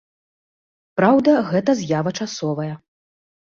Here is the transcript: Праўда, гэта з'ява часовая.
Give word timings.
Праўда, 1.01 1.31
гэта 1.51 1.77
з'ява 1.85 2.17
часовая. 2.21 2.69